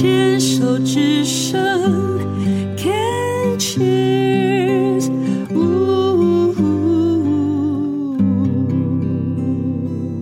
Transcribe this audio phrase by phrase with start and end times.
[0.00, 1.60] 牵手之声
[2.76, 5.08] ，Can cheers，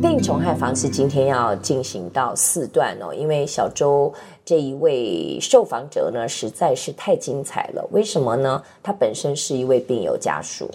[0.00, 4.10] 病虫害防治今天要进行到四段哦，因为小周
[4.46, 7.86] 这一位受访者呢实在是太精彩了。
[7.92, 8.62] 为什么呢？
[8.82, 10.70] 他本身是一位病友家属，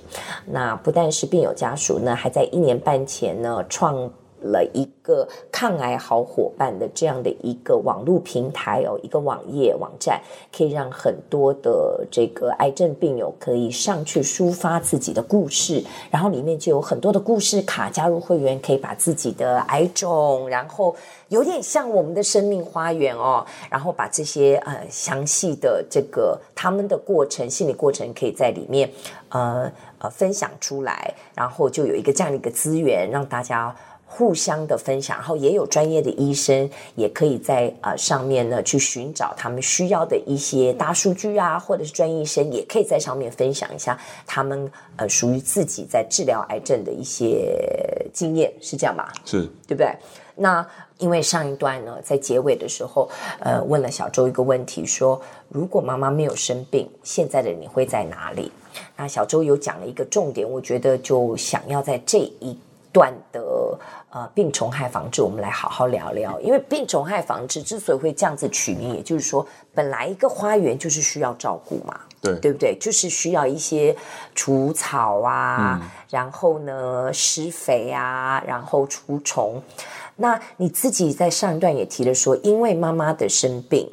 [0.46, 4.08] 那不但是病友家属呢，还在一年半前呢创
[4.42, 10.22] 了一个抗癌好伙伴的这样的一个网络平台哦，一个网页网站，
[10.56, 20.96] 可以让很多的这个癌症病友可以上去抒发自己的故事，然后里面就有很多的故事卡，加入会员可以把自己的癌种，然后
[21.30, 28.90] 有点像我们的生命花园哦，然后把这些呃详细的这个他们的过程、心理过程可以在里面
[29.30, 33.76] 呃呃分享出来，然后就有一个这样的一个资源让大家。
[34.14, 47.56] 互相的分享，然后也有专业的医生，也可以在呃上面呢去寻找他们需要的一些大数据啊，或者是专业医生，也可以在上面分享一下他们呃属于自己在治疗癌症的一些
[48.14, 49.14] 经验，是这样吧？
[49.24, 49.96] 是，对不对？
[50.36, 50.66] 那
[50.98, 53.10] 因为上一段呢，在结尾的时候，
[53.40, 58.52] 呃，问了小周一个问题，说如果妈妈没有生病，现在的你会在哪里？
[58.98, 62.58] 那小周有讲了一个重点，我觉得就想要在这一
[62.92, 63.42] 段的。
[64.14, 66.38] 呃，病虫害防治，我们来好好聊聊。
[66.42, 72.78] 因为病虫害防治之所以会这样子取名，也就是说，本来一个花园就是需要照顾嘛，对，对不对？
[72.78, 73.96] 就是需要一些
[74.36, 79.64] 除草啊，嗯、然后呢施肥啊，然后除虫。
[80.18, 83.90] 那你自己在上一段也提了说，因为妈妈的生病，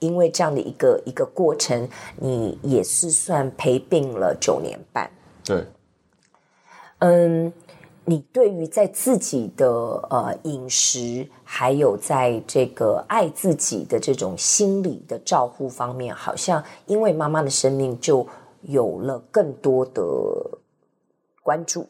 [0.00, 5.10] 因为这样的一个一个过程，你也是算陪病了九年半。
[5.42, 5.66] 对，
[6.98, 7.50] 嗯。
[8.04, 9.68] 你对于在自己的
[10.10, 18.26] 呃饮食，还有在这个爱自己的这种心理的照护方面，好像因为妈妈的生命就
[18.62, 20.02] 有了更多的
[21.42, 21.86] 关注，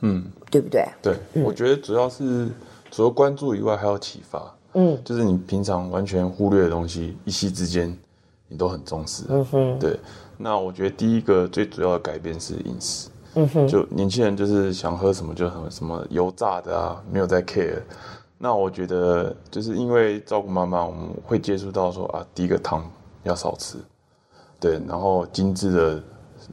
[0.00, 0.86] 嗯，对不对？
[1.02, 2.48] 对，嗯，我觉得主要是
[2.90, 7.96] 除了关注以外，还有启发，嗯，就是你平常完全忽略的东西，一夕之间
[8.46, 9.98] 你都很重视，嗯哼，对。
[10.36, 13.08] 那我觉得第一个最主要的改变是饮食。
[13.34, 17.82] 嗯哼，就年轻人就是想喝什么就什么，什么油炸的啊，没有在 care。
[18.38, 22.88] 那我觉得就是因为照顾妈妈，我们会接触到说啊，第一个糖
[23.24, 23.78] 要少吃，
[24.60, 26.02] 对，然后精致的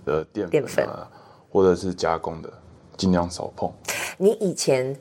[0.06, 1.08] 呃淀粉啊，粉
[1.52, 2.52] 或者是加工的，
[2.98, 3.72] 尽量少碰。
[4.18, 4.98] 你以前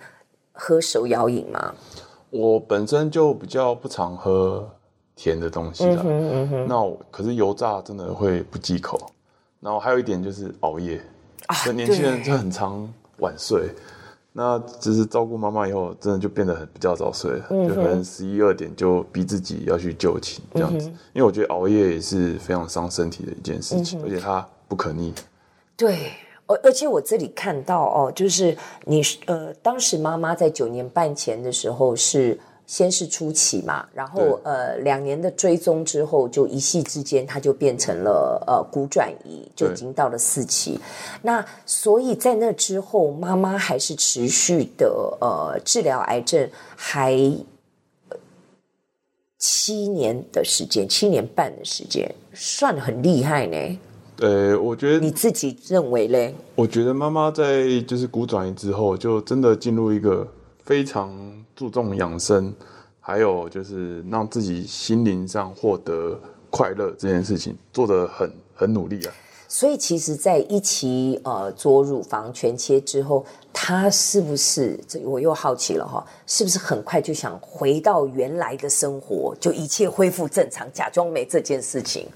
[0.52, 1.74] 喝手摇饮吗？
[2.30, 4.68] 我本身就比较不常喝
[5.16, 9.00] 甜的东西啦，嗯哼嗯哼，那我可是油炸真的会不忌口。
[9.60, 11.00] 然后还有一点就是熬夜。
[11.46, 12.88] 啊，年轻人就很常
[13.18, 13.68] 晚睡，
[14.32, 20.88] 那只是照顾妈妈以后，真的就变得很比较早睡了，嗯、就可能十一二点就逼自己要去就寝这样子。
[20.88, 25.12] 嗯、因为我觉得熬夜也是非常伤身体的一件事情，嗯、而且它不可逆。
[25.76, 26.12] 对，
[26.46, 32.38] 而而且我这里看到哦，就是你呃，当时妈妈在九年半前的时候是。
[32.66, 40.80] 先是初期嘛，然后呃两年的追踪之后，就一夕之间，它就变成了呃骨转移，就已经到了四期。
[41.22, 47.14] 那所以在那之后，妈妈还是持续的呃治疗癌症，还
[49.38, 53.78] 七年的时间，七年半的时间，算很厉害呢。
[54.16, 56.34] 对，我觉得你自己认为嘞？
[56.54, 60.26] 我觉得妈妈在就是骨转移之后，就真的进入一个
[60.64, 61.12] 非常。
[61.56, 62.52] 注重养生，
[62.98, 66.18] 还有就是让自己心灵上获得
[66.50, 69.14] 快乐这件事情，做得很很努力啊。
[69.46, 76.04] 所以，其实，在一期呃做乳房全切之后，他是不是这我又好奇了哈？
[76.26, 82.08] 是不是很快就想回到原来的生活，就一切恢复正常，假装没这件事情？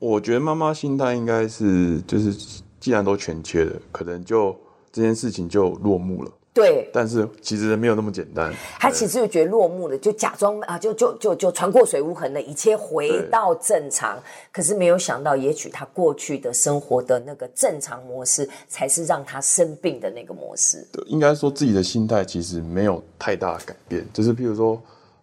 [0.00, 2.34] 我觉得妈妈心态应该是，就是
[2.80, 4.56] 既然都全切了，可能就
[4.90, 6.30] 这件事情就落幕了。
[6.54, 8.52] 对，但是其实没有那么简单。
[8.78, 14.22] 他其实就觉得落幕了，就假装啊，就就就就船过水无痕了，一切回到正常。
[14.52, 20.86] 可是没有想到，也许他过去的生活的那个正常模式，才是让他生病的那个模式。
[20.92, 24.74] 对，应该说自己的心态其实没有太大改变，就是譬如说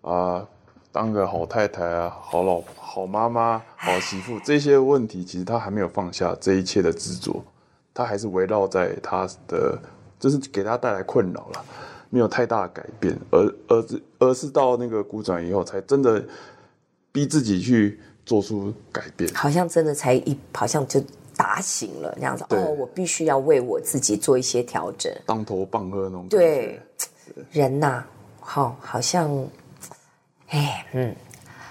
[0.01, 0.47] 啊、呃，
[0.91, 7.43] 当个好太太啊，好老婆、好妈妈、好媳妇，这些问题其实他还没有放下这一切的执着，
[7.93, 9.77] 他还是围绕在他的。
[10.19, 11.65] 就是给他带来困扰了，
[12.09, 16.23] 没有太大的改变，而而是而是到那个股转以后，才真的
[17.11, 19.33] 逼自己去做出改变。
[19.33, 21.01] 好像真的才一，好像就
[21.35, 22.43] 打醒了那样子。
[22.49, 25.11] 哦，我必须要为我自己做一些调整。
[25.25, 26.37] 当头棒喝那种感觉。
[26.37, 26.81] 对，
[27.51, 28.07] 人呐、啊，
[28.41, 29.47] 好，好像，
[30.49, 31.15] 哎，嗯，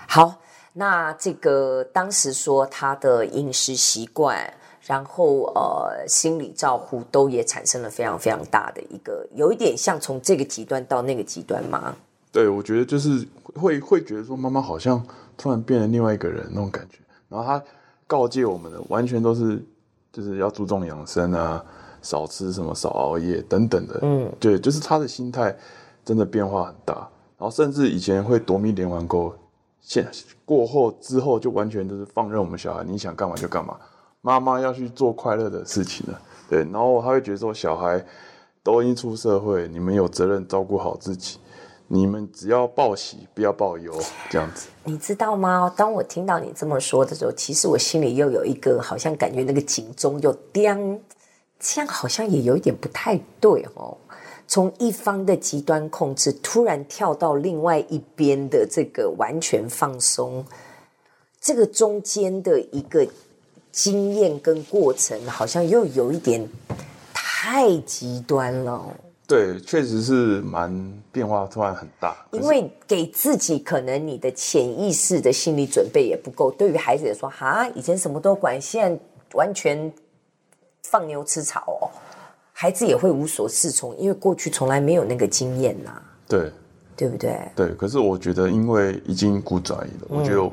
[0.06, 0.34] 好。
[0.74, 4.38] 那这个当时说他的饮食习惯，
[4.88, 11.94] 然后呃心理照顾都也产生了非常非常大的一个，有一点像从这个极端到那个极端吗？
[12.32, 15.04] 对，我觉得就是会会觉得说妈妈好像
[15.36, 17.62] 突然变了另外一个人那种感觉，然后她
[18.06, 19.62] 告诫我们的完全都是
[20.10, 21.62] 就是要注重养生啊，
[22.00, 23.98] 少吃什么，少熬夜等等的。
[24.00, 25.54] 嗯，对，就是她的心态
[26.02, 26.94] 真的变化很大，
[27.36, 29.34] 然后甚至以前会夺命连环扣。
[29.82, 30.06] 现
[30.44, 33.76] 过后之后就完全都是放任我们小孩，你想干嘛就干嘛。
[34.20, 36.60] 妈妈要去做快乐的事情了，对。
[36.64, 38.04] 然后他会觉得说，小孩
[38.62, 41.38] 都已经出社会，你们有责任照顾好自己，
[41.86, 43.92] 你们只要报喜不要报忧，
[44.28, 44.68] 这样子。
[44.84, 45.72] 你知道吗？
[45.76, 51.00] 当我听到你这么说的时候，其实我心里又有一个好像感觉那个警钟又叮，
[51.60, 53.96] 这样好像也有一点不太对哦。
[54.46, 60.44] 从一方的极端控制突然跳到另外一边的这个完全放松，
[61.40, 63.06] 这个中间的一个
[63.70, 66.48] 经验跟过程，好像又有一点
[67.12, 68.84] 太极端了。
[69.26, 70.72] 对，确实是蛮
[71.12, 72.16] 变化突然很大。
[72.32, 79.00] 因为给自己可能你的潜意识的心理准备也不够，对于孩子来说，哈，以前什么都管，现在
[79.34, 79.92] 完全
[80.84, 81.92] 放牛吃草哦。
[82.54, 86.02] 孩子也会无所适从，因为过去从来没有那个经验呐、啊。
[86.26, 86.50] 对，
[86.96, 87.38] 对不对？
[87.54, 87.68] 对。
[87.74, 90.50] 可是我觉得，因为已经骨转移了，嗯、我觉得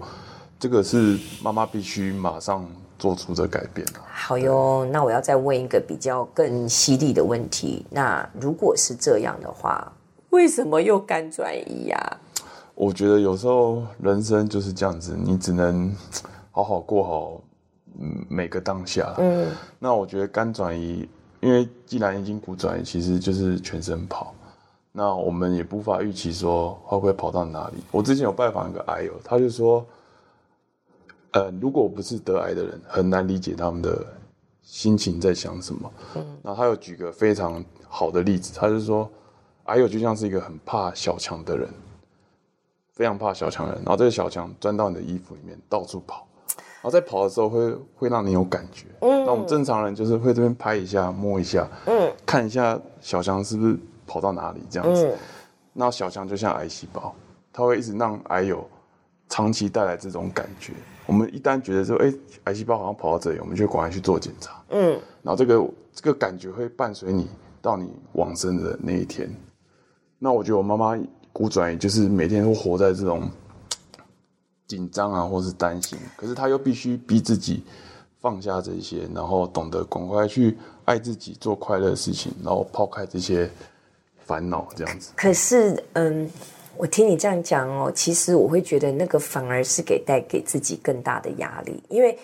[0.60, 4.02] 这个是妈妈必须马上做出的改变了。
[4.08, 9.92] 好哟，那我要再问一个比较更犀利的问题：那如果是这样的话，
[10.30, 12.18] 为什么又肝转移呀、啊？
[12.74, 15.96] 我觉得有时候人生就是这样子，你只能
[16.52, 17.42] 好好过好
[18.30, 19.14] 每个当下。
[19.18, 19.48] 嗯。
[19.80, 21.08] 那我觉得肝转移。
[21.42, 24.34] 因为既然已经骨转移，其实就是全身跑，
[24.92, 27.76] 那我们也无法预期说会不会跑到哪里。
[27.92, 29.86] 我之前有拜访一个癌友，他就说，
[31.36, 34.06] 呃，如果不是得癌的人，很难理解他们的
[34.64, 35.92] 心情在想什么。
[36.16, 39.10] 嗯，然后他有举个非常好的例子，他就说，
[39.66, 41.70] 癌友就像是一个很怕小强的人，
[42.94, 46.26] 非常怕小强人，然后这个小强钻到你的衣服里面到处跑。
[46.48, 53.78] 然后在跑的时候会会让你有感觉，嗯，那我们正常人就是会这边拍一下、摸一下，嗯，看一下小强是不是
[54.08, 55.06] 跑到哪里这样子。
[55.06, 55.18] 嗯，
[55.74, 57.14] 那小强就像癌细胞，
[57.52, 58.66] 它会一直让癌友
[59.28, 60.72] 长期带来这种感觉。
[61.06, 62.14] 我们一旦觉得说，哎，
[62.46, 67.28] 癌细胞好像跑到这里，我们就赶快去做检查，嗯，然后这个这个感觉会伴随你
[67.62, 69.30] 到你往生的那一天。
[70.20, 70.98] 那我觉得我妈妈
[71.32, 73.30] 骨转移就是每天都活在这种。
[74.68, 77.64] 紧张啊，或是担心，可是她又必须逼自己
[78.20, 83.48] 放下这些，然后懂得赶快去爱自己，做快乐的事情，然后抛开这些
[84.18, 85.12] 烦恼，这样子。
[85.16, 86.28] 可是，嗯，
[86.78, 92.18] 我听你这样讲哦，其实我会觉得那个反而是给带给自己更大的压力，因为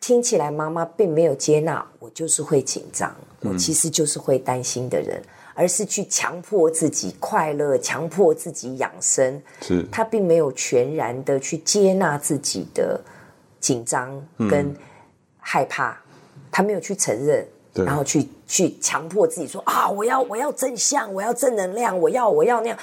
[0.00, 5.18] 听起来妈妈并没有接纳我，就是会紧张，我其实就是会担心的人。
[5.18, 9.42] 嗯而是去强迫自己快乐，强迫自己养生。
[9.62, 13.00] 是，他并没有全然的去接纳自己的
[13.58, 14.76] 紧张跟
[15.38, 15.96] 害怕，嗯、
[16.50, 17.42] 他没有去承认，
[17.72, 22.78] 然后去去强迫自己说啊，我要我要正向，我要正能量，我要我要那样。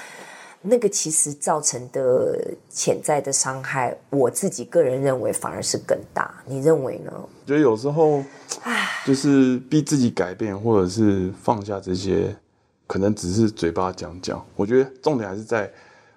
[0.63, 2.39] 那个其实造成的
[2.69, 6.33] 潜在的伤害，我自己个人认为反而是更大。
[6.45, 7.11] 你认为呢？
[7.45, 8.23] 觉得有时候，
[9.05, 12.35] 就是逼自己改变，或者是放下这些。
[12.85, 15.71] 可能只是嘴巴讲讲，我觉得重点还是在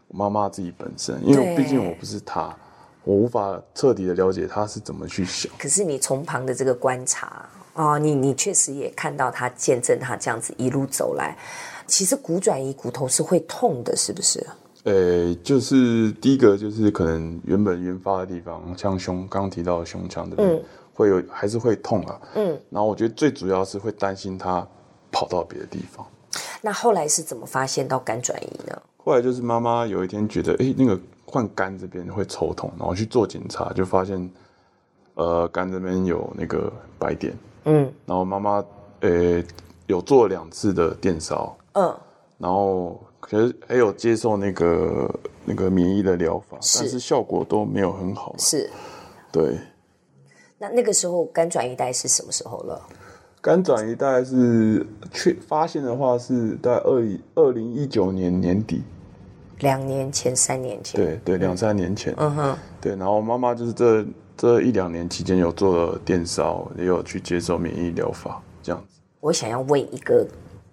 [0.09, 2.55] 妈妈自己本身，因为毕竟我不是她，
[3.03, 5.51] 我无法彻底的了解她是怎么去想。
[5.59, 11.37] 可是你从旁的这个观察啊，你你确实也看到她见证她这样子一路走来。
[11.87, 14.47] 其实骨转移骨头是会痛的，是不是？
[14.85, 20.63] 呃，就是第一个就是可能原本原发的地方，像胸刚刚提到的胸腔的，嗯，
[20.95, 22.57] 会有还是会痛啊，嗯。
[22.71, 24.67] 然后我觉得最主要是会担心它
[25.11, 26.07] 跑到别的地方。
[26.63, 28.81] 那后来是怎么发现到肝转移呢？
[28.99, 34.31] 后来就是妈妈有一天觉得，哎，那个换肝这边会抽痛，然后去做检查，就发现，
[35.15, 38.65] 呃，肝这边有那个白点，嗯，然后妈妈，
[39.01, 39.43] 呃，
[39.87, 41.95] 有做两次的电烧，嗯，
[42.39, 48.71] 然后可是还有接受那个那个免疫的疗法，是但是效果都没有很好，是，
[49.31, 49.59] 对。
[50.59, 52.81] 那那个时候肝转移大概是什么时候了？
[53.43, 57.03] 肝转移大概是确发现的话是在二
[57.35, 58.83] 二零一九年年底，
[59.61, 62.97] 两年前、三年前，对对，两三年前，嗯哼，对。
[62.97, 64.05] 然后妈妈就是这
[64.35, 69.01] 这一两年期间有做了电烧，也有去接受免疫疗法，这样子。
[69.21, 70.27] 我想要问一个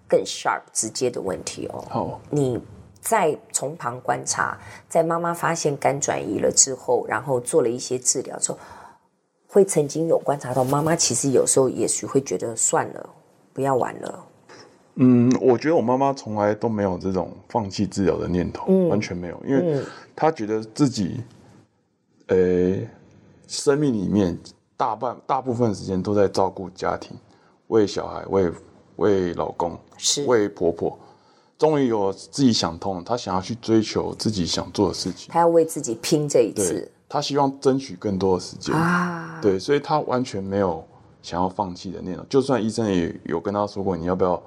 [0.08, 2.60] 更 sharp 直接的问题哦，好，你
[3.00, 4.58] 在从旁观察，
[4.88, 8.58] 在妈妈发现肝转移了之后，然后做了一些治疗之后，
[9.46, 13.10] 会曾经有观察到妈妈其实有时候也许会觉得算了，
[13.52, 14.26] 不要玩了。
[14.96, 19.82] 嗯，我觉得我妈妈从来都没有这种放弃治疗的念头，嗯、完全没有，因为
[20.14, 21.20] 她觉得自己，
[22.28, 22.88] 呃、欸，
[23.48, 24.38] 生命里面
[24.76, 27.16] 大半大部分时间都在照顾家庭，
[27.66, 28.50] 为小孩，为
[28.96, 30.98] 为老公，是为婆婆。
[31.56, 35.28] 终于有自己想通，她想要去追求自己想做的事情。
[35.32, 36.90] 她要为自己拼这一次。
[37.08, 39.38] 她希望争取更多的时间啊！
[39.40, 40.84] 对，所以她完全没有
[41.22, 42.24] 想要放弃的念头。
[42.28, 44.42] 就算医生也有跟她说过，你要不要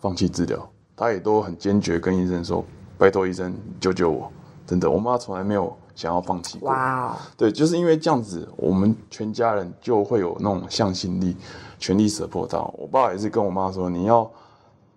[0.00, 2.64] 放弃治疗，她也都很坚决跟医生说
[2.96, 4.32] ：“拜托医生救救我！”
[4.66, 6.68] 真的，我妈从来没有想要放弃过。
[6.68, 7.16] 哇、wow！
[7.36, 11.36] 对，就是因为这样子，我们全家人就会有那种向心力，
[11.80, 12.58] 全力 support 他。
[12.78, 14.30] 我爸也是跟我妈说：“你要。”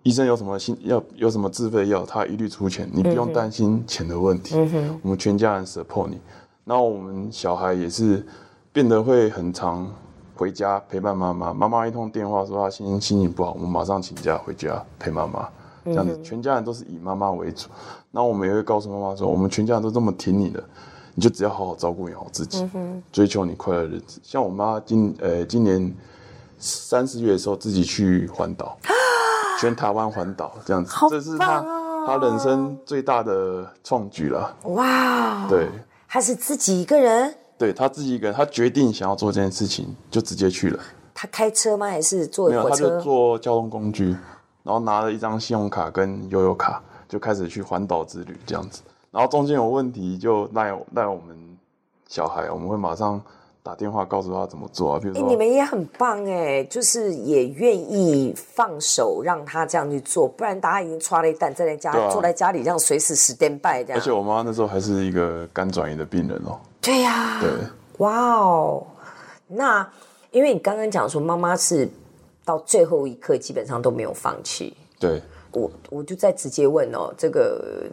[0.02, 4.54] 医生有什么心要有什么自费药，他一律出钱，你不用担心钱的问题。
[4.56, 4.98] 嗯。
[5.02, 6.18] 我们全家人 support 你。
[6.64, 8.26] 然后我们小孩也是
[8.72, 9.86] 变得会很常
[10.34, 11.52] 回家陪伴妈妈。
[11.52, 15.46] 妈妈一通电话说她心情心情不好，我们马上请假回家陪妈妈。
[15.84, 17.68] 这样子，全家人都是以妈妈为主。
[18.10, 20.64] 然后我们也会告诉妈妈说，我们全家人都这么挺你的，
[21.20, 22.66] 你就只要好好照顾好自己，
[23.12, 24.18] 追求你快乐的日子。
[24.22, 25.94] 像我妈今呃今年
[26.58, 28.74] 三四月的时候自己去环岛。
[29.60, 31.62] 全台湾环岛这样子，哦，这是他
[32.06, 34.56] 他人生最大的创举了。
[34.62, 35.46] 哇！
[35.46, 35.68] 对，
[36.08, 37.34] 她是自己一个人。
[37.58, 40.80] 对，她自己一个人，她决定想要做这件事情，就直接去了。
[41.12, 41.88] 她开车吗？
[41.88, 42.56] 还是坐火车？
[42.56, 44.16] 没有，他就坐交通工具，
[44.62, 48.80] 然后拿了一张信用卡跟悠游卡，就开始去环岛之旅这样子。
[49.10, 51.36] 然后中间有问题，就带带我们
[52.08, 53.20] 小孩，我们会马上。
[53.62, 54.98] 打电话告诉他怎么做啊？
[54.98, 63.96] 比如说，欸、你们也很棒哎，就是也愿意放手让他这样去做，不然大家已经抓了一蛋，在家、啊、坐在家里这样随时 stand by 这样。
[63.96, 66.58] 而且我妈那时候还是一个肝转移的病人哦。
[66.80, 67.40] 对呀、啊。
[67.42, 67.50] 对。
[67.98, 68.86] 哇哦，
[69.46, 69.86] 那
[70.30, 71.86] 因为你刚刚讲说妈妈是
[72.46, 74.74] 到最后一刻基本上都没有放弃。
[74.98, 75.20] 对。
[75.52, 77.84] 我我就再直接问哦，这个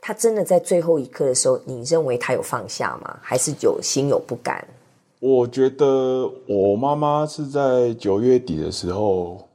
[0.00, 3.18] 他真的在最后一刻的时候，你认为他有放下吗？
[3.20, 4.66] 还是有心有不甘？
[5.20, 9.46] 我觉得我妈妈是在九月底的时候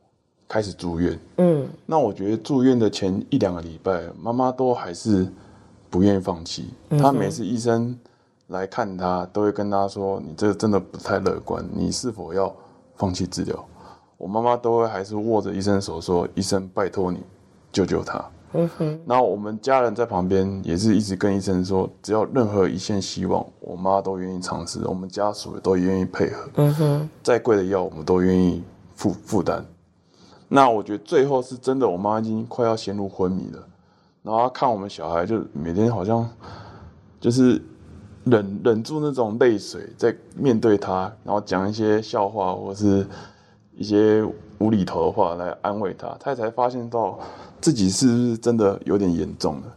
[0.48, 1.20] 开始住院。
[1.38, 5.28] 嗯，那我觉得住院的前一两个礼拜，妈妈都还是
[5.90, 6.70] 不愿意放弃。
[6.90, 7.98] 她每次医生
[8.50, 12.56] 来看她，都会跟她说：“你这个真的不太乐观，你是否要
[12.96, 13.68] 放弃治疗？”
[14.18, 17.20] 我妈妈都会还是握着医生手说：“医生，拜托你
[17.72, 18.24] 救救她。”
[18.58, 26.50] 嗯哼，然后我们家人在旁边也是一直跟医生说，只要任何一线希望，我妈都愿意尝试，我们家属也都愿意配合。
[26.56, 28.64] 嗯哼，再贵的药我们都愿意
[28.96, 29.66] 负负担。
[30.48, 33.68] 那我觉得最后是真的，我妈已经快要陷入昏迷了，
[34.24, 36.30] 然后看我们小孩就每天好像
[37.20, 37.62] 就是
[38.24, 43.06] 忍忍住那种泪水在面对他，然后讲一些笑话或是
[43.76, 44.24] 一些
[44.60, 47.20] 无厘头的话来安慰他，他才发现到。
[47.62, 49.76] 自己是不是真的有点严重了？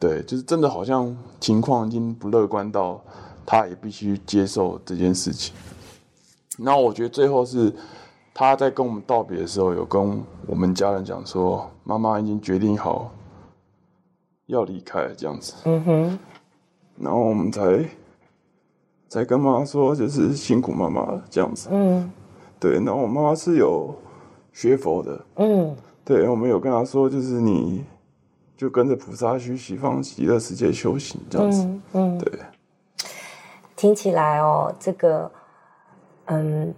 [0.00, 3.00] 对，就是真的好像情况已经不乐观到
[3.44, 5.54] 他也必须接受这件事情。
[6.56, 7.72] 然后我觉得最后是
[8.32, 13.12] 他在跟我们道别的时候，有跟我们家人讲说，妈妈已经决定好
[14.46, 15.54] 要离开这样子。
[15.64, 16.18] 嗯哼。
[17.00, 17.84] 然后我们才
[19.08, 21.68] 才跟妈妈说，就是辛苦妈妈这样子。
[21.72, 22.08] 嗯。
[22.60, 23.92] 对，然后我妈妈是有
[24.52, 25.26] 学佛的。
[25.36, 25.76] 嗯。
[26.08, 27.84] 对，我们有跟他说，就是你，
[28.56, 31.62] 就跟着菩萨去西方极乐世界修行这样子。
[31.64, 32.32] 嗯，嗯对。
[33.76, 35.30] 听起来哦，这个，
[36.24, 36.74] 嗯，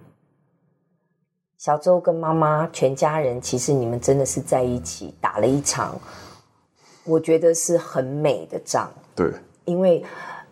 [1.59, 5.97] 小周跟妈妈全家人，其实你们真的是在一起打了一场，
[7.05, 8.91] 我觉得是很美的仗。
[9.15, 9.33] 对，
[9.65, 10.05] 因为，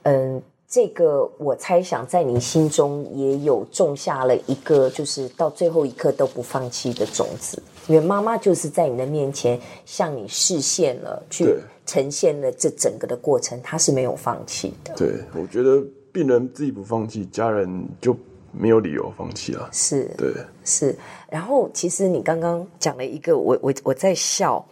[0.05, 0.41] 嗯。
[0.71, 7.63] 这个我猜想，在你心中也有种下了一个，就是到最后一刻都不放弃的种子。
[7.87, 11.57] 因为妈妈就是在你的面前向你示现了，去
[11.87, 14.95] 呈现了这整个的过程，她是没有放弃的。
[14.95, 15.83] 对，我觉得
[16.13, 18.15] 病人自己不放弃，家人就
[18.53, 19.71] 没有理由放弃了。
[19.73, 20.35] 是，对，
[20.67, 20.95] 是。
[21.31, 24.63] 然后，其实你刚刚讲了一个，我我我在笑，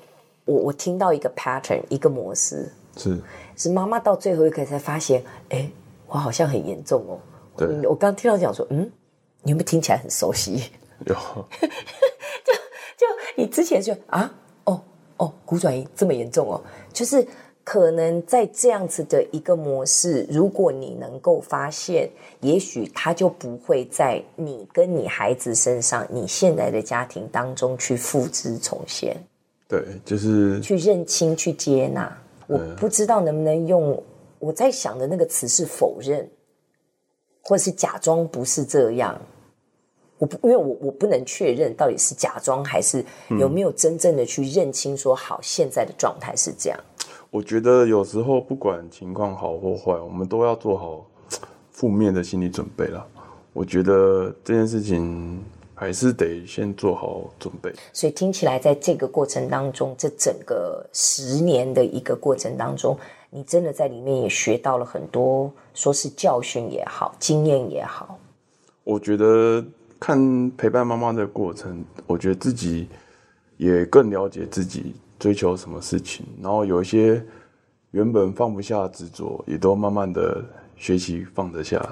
[0.45, 3.19] 我我听到一个 pattern，一个模式，是
[3.57, 5.67] 是妈妈到最后一刻才发现，哎。
[6.06, 7.18] 我好像很严重哦。
[7.56, 8.90] 对，我刚听到讲说，嗯，
[9.42, 10.70] 你有没有听起来很熟悉？
[11.06, 11.14] 有，
[12.44, 12.52] 就
[12.96, 14.32] 就你之前就啊，
[14.64, 14.82] 哦
[15.18, 16.60] 哦，骨转移这么严重哦，
[16.92, 17.26] 就是
[17.64, 22.08] 可能在这样子的一个模式，如果你能够发现，
[22.40, 29.16] 也许他就不会在你跟你孩子身上，你现在的家庭当中去复制重现。
[29.68, 32.16] 对，就是去认清、去接纳。
[32.46, 34.00] 我不知道能不能用
[34.47, 36.31] 我在想的那个词是否认，
[37.43, 39.21] 或者是假装不是这样。
[40.19, 43.05] 我不，因为我我不能确认到底是假装还是
[43.41, 46.79] 有没有真正的去认清，说好现在的状态是这样。
[47.31, 51.05] 我觉得有时候不管情况好或坏，我们都要做好
[51.73, 53.05] 负面的心理准备了。
[53.53, 57.71] 我觉得这件事情还是得先做好准备。
[57.93, 62.97] 所以听起来，在这个过程当中，这整个十年的一个过程当中，
[63.30, 68.18] 你真的在里面也学到了很多，说是教训也好，经验也好。
[68.85, 69.64] 我觉得
[69.99, 72.88] 看陪伴妈妈的过程，我觉得自己
[73.56, 74.95] 也更了解自己。
[75.18, 77.25] 追求什么事情，然后有一些
[77.92, 80.45] 原本放不下执着，也都慢慢的
[80.76, 81.83] 学习放得下。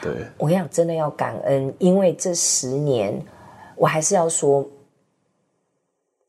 [0.00, 3.20] 对，我想真的要感恩，因为这十年，
[3.74, 4.64] 我还是要说，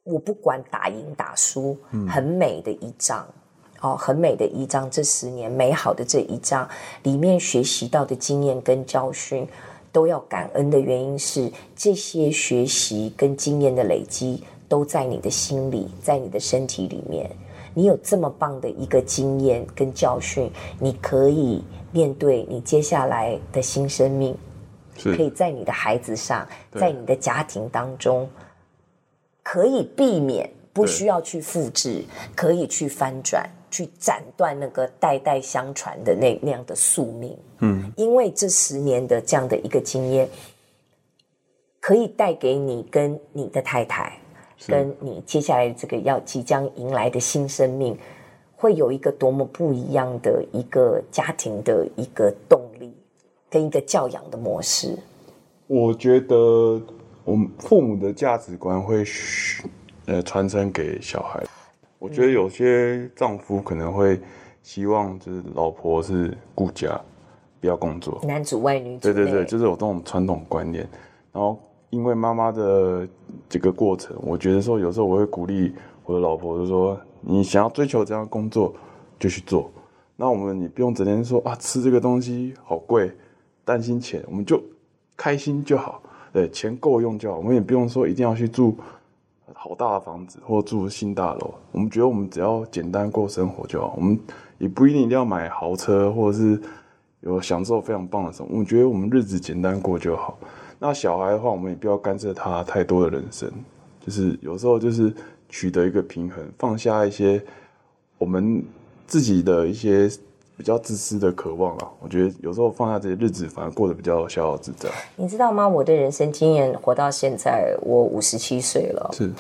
[0.01, 3.27] 我不管打赢打输，嗯，很美的一仗
[3.83, 4.89] 哦，很美的一张。
[4.89, 6.67] 这十年美好的这一张
[7.03, 9.47] 里面学习到的经验跟教训，
[9.91, 14.43] 都要感恩的原因是这些学习跟经验的累积。
[14.69, 17.29] 都在你的心里，在你的身体里面。
[17.75, 20.49] 你有这么棒的一个经验跟教训，
[20.79, 24.35] 你可以面对你接下来的新生命，
[25.03, 28.27] 可以在你的孩子上，在你的家庭当中，
[29.43, 32.03] 可以避免，不需要去复制，
[32.35, 37.35] 可以去翻转，去斩断那个代代相传的那那样的宿命。
[37.61, 40.29] 嗯，因为这十年的这样的一个经验，
[41.79, 44.13] 可以带给你跟你的太太。
[44.65, 47.97] 跟你接下来这个要即将迎来的新生命，
[48.55, 52.93] 会有一个多么不一样的一个家庭的一个动力，
[53.49, 54.97] 跟一个教养的模式。
[55.67, 56.81] 我觉得
[57.25, 59.03] 我们父母的价值观会
[60.05, 61.43] 呃传承给小孩。
[62.03, 64.19] 我觉得有些丈夫可能会
[64.62, 67.00] 希望就是老婆是顾家，
[67.62, 69.13] 不要工作，男主外女主内。
[69.13, 70.88] 对对对，就是有这种传统观念，
[71.32, 71.58] 然后。
[71.89, 73.08] 因为妈妈的
[73.47, 75.71] 这个过程，我觉得说有时候我会鼓励
[76.06, 78.73] 我的老婆，就说你想要追求这样的工作
[79.19, 79.69] 就去做。
[80.15, 83.12] 那我们你不用整天说啊，吃这个东西好贵，
[83.63, 84.60] 担心钱，我们就
[85.15, 86.01] 开心就好，
[86.32, 87.38] 对，钱够用就好。
[87.38, 88.75] 我们也不用说一定要去住
[89.63, 93.93] 好大的房子或住新大楼，我们觉得我们只要简单过生活就好。
[93.95, 94.19] 我们
[94.58, 96.62] 也不一定一定要买豪车或者是
[97.21, 100.38] 有享受非常棒的生活，我们觉得我们日子简单过就好。
[100.80, 103.49] 那小孩的话，我们也不要干涉他太多的人生，
[104.06, 105.13] 就是有时候就是
[105.47, 107.41] 取得一个平衡，放下一些
[108.17, 108.62] 我们
[109.08, 110.10] 自己的一些
[110.57, 111.91] 比较自私的渴望啊。
[111.99, 114.89] 我觉得有时候放下这些日子，反而过得比较逍遥自在。
[115.15, 115.67] 你知道吗？
[115.67, 119.09] 我的人生经验活到现在，我五十七岁了。
[119.13, 119.31] 是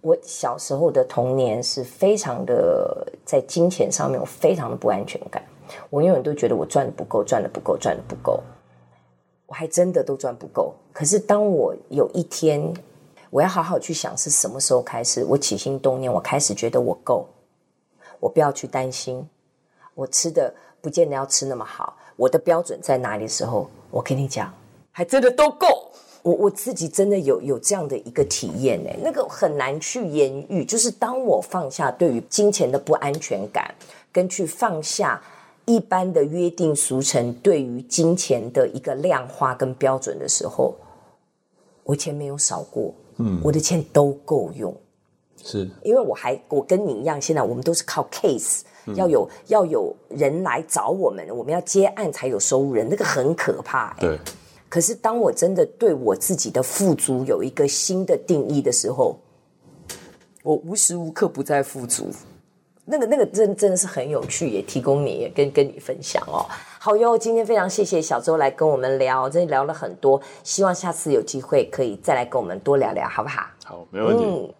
[0.00, 5.42] 我小时候的童年是非常的，在金钱上面我非常的不安全感，
[5.90, 8.40] 我永远都觉得我赚的不够，赚的不够，赚的不够。
[9.46, 12.72] 我还真的都赚不够，可是当我有一天，
[13.30, 17.28] 我要好好去想是什么时候开始，我起心动念，我开始觉得我够，
[18.18, 19.24] 我不要去担心，
[19.96, 24.54] 我吃的不见得要吃那么好，我的标准在哪里的时候，我跟你讲，
[24.92, 25.90] 还真的都够。
[26.22, 33.74] 我我自己真的有有这样的一个体验呢，那个很难去言喻，就是当我放下对于金钱的不安全感，
[34.12, 35.20] 跟去放下。
[35.68, 40.76] 一般的约定俗成，对于金钱的一个量化跟标准的时候，
[41.82, 44.72] 我钱没有少过，嗯，我的钱都够用，
[45.42, 54.18] 是因为我还我跟你一样，现在我们都是靠 case，嗯，要有要有人来找我们，我们要接案才有收入人，那个很可怕，欸，对。
[54.68, 59.18] 可是当我真的对我自己的富足有一个新的定义的时候，
[60.42, 62.10] 我无时无刻不在富足。
[62.88, 66.46] 那个那个真真的是很有趣，也提供你也跟跟你分享哦。
[66.78, 73.42] 好哟，今天非常谢谢小周来跟我们聊，真的聊了很多，希望下次有机会可以再来跟我们多聊聊，好不好？
[73.64, 74.24] 好，没问题。
[74.24, 74.54] 嗯